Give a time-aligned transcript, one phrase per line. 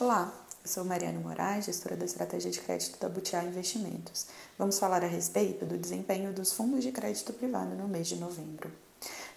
[0.00, 0.32] Olá,
[0.64, 4.26] eu sou Mariana Moraes, gestora da Estratégia de Crédito da Butiá Investimentos.
[4.58, 8.70] Vamos falar a respeito do desempenho dos fundos de crédito privado no mês de novembro.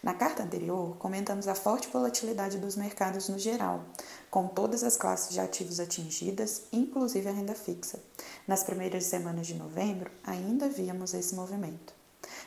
[0.02, 3.86] Na carta anterior, comentamos a forte volatilidade dos mercados no geral,
[4.32, 8.00] com todas as classes de ativos atingidas, inclusive a renda fixa.
[8.48, 12.01] Nas primeiras semanas de novembro, ainda víamos esse movimento.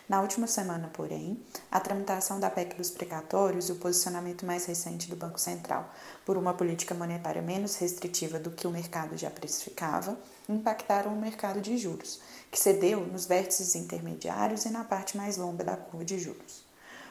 [0.07, 5.09] Na última semana, porém, a tramitação da PEC dos precatórios e o posicionamento mais recente
[5.09, 5.91] do Banco Central
[6.27, 11.59] por uma política monetária menos restritiva do que o mercado já precificava impactaram o mercado
[11.59, 16.19] de juros, que cedeu nos vértices intermediários e na parte mais longa da curva de
[16.19, 16.63] juros.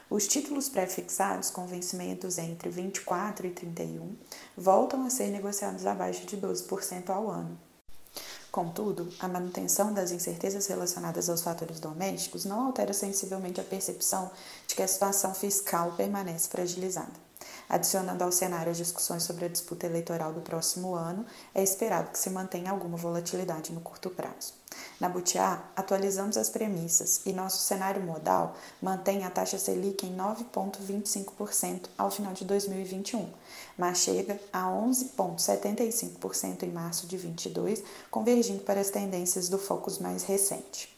[0.08, 4.14] Os títulos pré-fixados com vencimentos entre 24 e 31
[4.56, 7.58] voltam a ser negociados abaixo de 12% ao ano.
[8.54, 14.30] Contudo, a manutenção das incertezas relacionadas aos fatores domésticos não altera sensivelmente a percepção
[14.68, 17.10] de que a situação fiscal permanece fragilizada.
[17.68, 22.18] Adicionando ao cenário as discussões sobre a disputa eleitoral do próximo ano, é esperado que
[22.18, 24.52] se mantenha alguma volatilidade no curto prazo.
[25.00, 31.86] Na Butiá, atualizamos as premissas e nosso cenário modal mantém a taxa Selic em 9,25%
[31.96, 33.28] ao final de 2021,
[33.78, 40.24] mas chega a 11,75% em março de 2022, convergindo para as tendências do Focus mais
[40.24, 40.94] recente.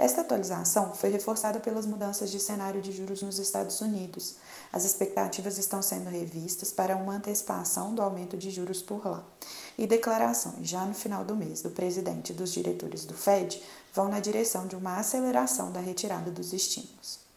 [0.00, 4.36] Esta atualização foi reforçada pelas mudanças de cenário de juros nos Estados Unidos.
[4.72, 9.22] As expectativas estão sendo revistas para uma antecipação do aumento de juros por lá.
[9.76, 13.62] E declarações, já no final do mês, do presidente e dos diretores do Fed
[13.92, 17.29] vão na direção de uma aceleração da retirada dos estímulos.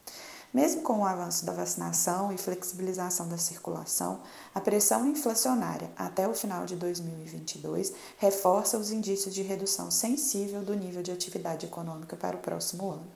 [0.54, 4.20] Mesmo com o avanço da vacinação e flexibilização da circulação,
[4.54, 10.76] a pressão inflacionária até o final de 2022 reforça os indícios de redução sensível do
[10.76, 13.08] nível de atividade econômica para o próximo ano.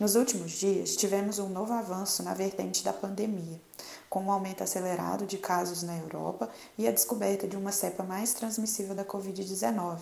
[0.00, 3.60] Nos últimos dias, tivemos um novo avanço na vertente da pandemia,
[4.08, 8.32] com um aumento acelerado de casos na Europa e a descoberta de uma cepa mais
[8.32, 9.98] transmissível da Covid-19,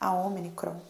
[0.00, 0.80] a Omicron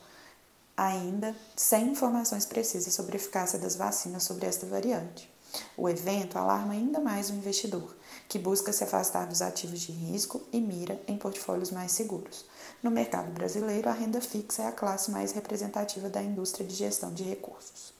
[0.76, 5.32] ainda sem informações precisas sobre a eficácia das vacinas sobre esta variante.
[5.76, 7.96] O evento alarma ainda mais o investidor,
[8.28, 12.44] que busca se afastar dos ativos de risco e mira em portfólios mais seguros.
[12.82, 17.12] No mercado brasileiro, a renda fixa é a classe mais representativa da indústria de gestão
[17.12, 17.94] de recursos.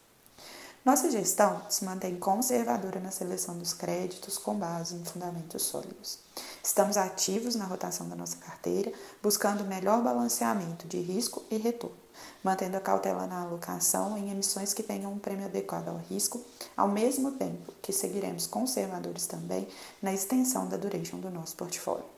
[0.84, 6.20] Nossa gestão se mantém conservadora na seleção dos créditos com base em fundamentos sólidos.
[6.62, 11.96] Estamos ativos na rotação da nossa carteira, buscando melhor balanceamento de risco e retorno,
[12.42, 16.40] mantendo a cautela na alocação em emissões que tenham um prêmio adequado ao risco,
[16.76, 19.66] ao mesmo tempo que seguiremos conservadores também
[20.00, 22.16] na extensão da duration do nosso portfólio.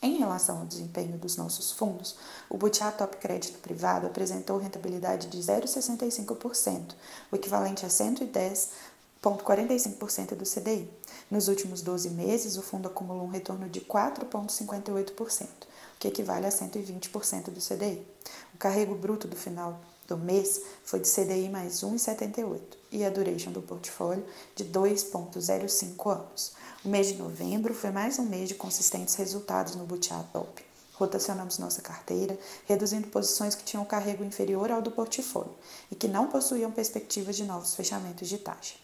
[0.00, 2.14] Em relação ao desempenho dos nossos fundos,
[2.48, 6.94] o Butiá Top Crédito Privado apresentou rentabilidade de 0,65%,
[7.32, 10.88] o equivalente a 110,45% do CDI.
[11.28, 15.67] Nos últimos 12 meses, o fundo acumulou um retorno de 4,58%, o
[15.98, 18.06] que equivale a 120% do CDI.
[18.54, 22.60] O carrego bruto do final do mês foi de CDI mais 1,78
[22.90, 26.52] e a duration do portfólio de 2,05 anos.
[26.84, 30.64] O mês de novembro foi mais um mês de consistentes resultados no Butiá Top.
[30.94, 32.36] Rotacionamos nossa carteira,
[32.66, 35.54] reduzindo posições que tinham carrego inferior ao do portfólio
[35.92, 38.74] e que não possuíam perspectivas de novos fechamentos de taxa.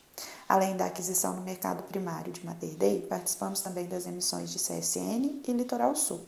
[0.48, 5.40] Além da aquisição no mercado primário de Mater Dei, participamos também das emissões de CSN
[5.48, 6.20] e Litoral Sul.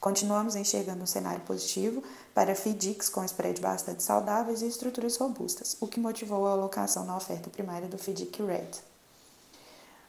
[0.00, 5.88] Continuamos enxergando um cenário positivo para FIDICs com spread bastante saudáveis e estruturas robustas, o
[5.88, 8.70] que motivou a alocação na oferta primária do FIDIC Red.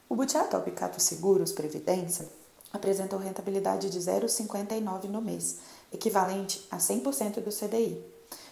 [0.07, 2.27] O Butiá Top Cato Seguros Previdência
[2.71, 5.57] apresentou rentabilidade de 0,59 no mês,
[5.91, 7.99] equivalente a 100% do CDI.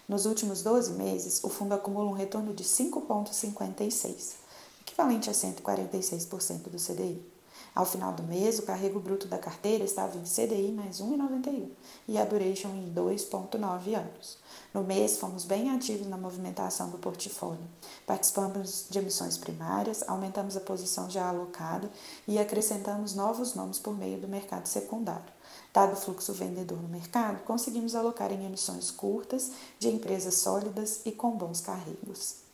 [0.08, 4.34] Nos últimos 12 meses, o fundo acumula um retorno de 5,56,
[4.80, 7.37] equivalente a 146% do CDI.
[7.74, 11.68] Ao final do mês, o carrego bruto da carteira estava em CDI mais 1,91
[12.08, 14.38] e a duration em 2,9 anos.
[14.74, 17.66] No mês, fomos bem ativos na movimentação do portfólio.
[18.06, 21.90] Participamos de emissões primárias, aumentamos a posição já alocada
[22.26, 25.32] e acrescentamos novos nomes por meio do mercado secundário.
[25.72, 31.12] Dado o fluxo vendedor no mercado, conseguimos alocar em emissões curtas, de empresas sólidas e
[31.12, 32.47] com bons carregos.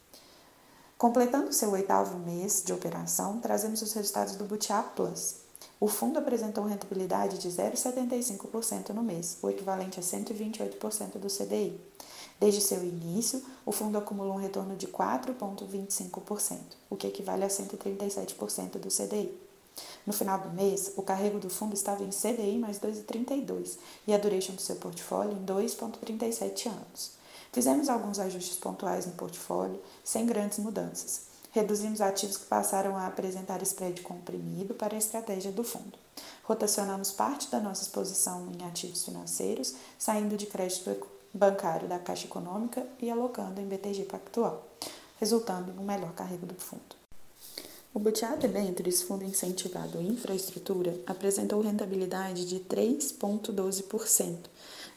[1.05, 5.35] Completando seu oitavo mês de operação, trazemos os resultados do Butiá Plus.
[5.79, 11.79] O fundo apresentou rentabilidade de 0,75% no mês, o equivalente a 128% do CDI.
[12.41, 16.59] Desde seu início, o fundo acumulou um retorno de 4,25%,
[16.89, 19.39] o que equivale a 137% do CDI.
[20.07, 23.77] No final do mês, o carrego do fundo estava em CDI mais 2,32
[24.07, 27.24] e a duration do seu portfólio em 2,37 anos.
[27.55, 31.27] Fizemos alguns ajustes pontuais no portfólio, sem grandes mudanças.
[31.53, 35.97] Reduzimos ativos que passaram a apresentar spread comprimido para a estratégia do fundo.
[36.43, 42.85] Rotacionamos parte da nossa exposição em ativos financeiros, saindo de crédito bancário da Caixa Econômica
[43.01, 44.67] e alocando em BTG Pactual,
[45.21, 47.05] resultando um melhor carrego do fundo.
[47.95, 54.39] O Butiá Debentures, fundo incentivado em infraestrutura, apresentou rentabilidade de 3,12%.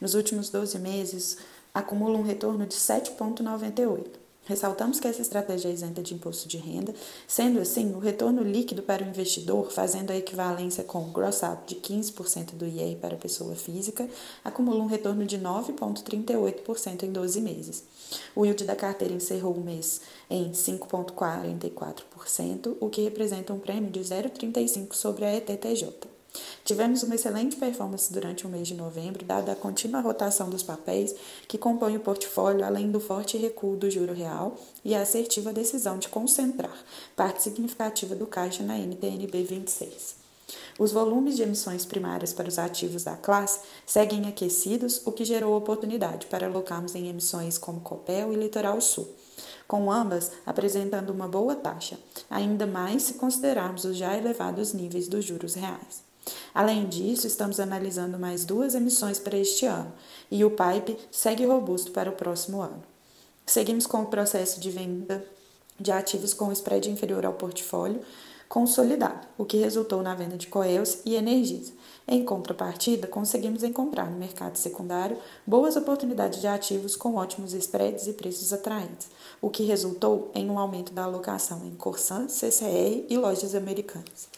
[0.01, 1.37] Nos últimos 12 meses,
[1.77, 4.07] acumula um retorno de 7,98%.
[4.45, 6.95] Ressaltamos que essa estratégia é isenta de imposto de renda,
[7.27, 11.67] sendo assim, o retorno líquido para o investidor, fazendo a equivalência com o gross up
[11.67, 14.07] de 15% do IE para a pessoa física,
[14.45, 17.83] acumula um retorno de 9,38% em 12 meses.
[18.33, 23.99] O yield da carteira encerrou o mês em 5,44%, o que representa um prêmio de
[23.99, 26.16] 0,35% sobre a ETTJ.
[26.67, 31.15] Tivemos uma excelente performance durante o mês de novembro, dada a contínua rotação dos papéis
[31.47, 34.53] que compõem o portfólio, além do forte recuo do juro real
[34.83, 36.77] e a assertiva decisão de concentrar
[37.15, 40.15] parte significativa do caixa na NTNB 26.
[40.77, 45.55] Os volumes de emissões primárias para os ativos da classe seguem aquecidos, o que gerou
[45.55, 49.07] oportunidade para alocarmos em emissões como Copel e Litoral Sul,
[49.65, 51.97] com ambas apresentando uma boa taxa,
[52.29, 56.06] ainda mais se considerarmos os já elevados níveis dos juros reais.
[56.53, 59.93] Além disso, estamos analisando mais duas emissões para este ano
[60.29, 62.83] e o PIPE segue robusto para o próximo ano.
[63.45, 65.25] Seguimos com o processo de venda
[65.79, 68.01] de ativos com spread inferior ao portfólio
[68.47, 71.73] consolidado, o que resultou na venda de Coels e Energisa.
[72.07, 78.13] Em contrapartida, conseguimos encontrar no mercado secundário boas oportunidades de ativos com ótimos spreads e
[78.13, 79.09] preços atraentes,
[79.41, 84.29] o que resultou em um aumento da alocação em Corsan, CCR e lojas americanas.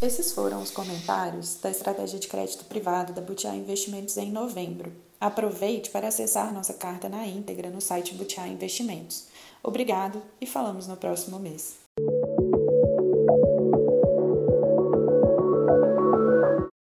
[0.00, 4.92] Esses foram os comentários da estratégia de crédito privado da Butiá Investimentos em novembro.
[5.20, 9.26] Aproveite para acessar nossa carta na íntegra no site Butiá Investimentos.
[9.60, 11.87] Obrigado e falamos no próximo mês.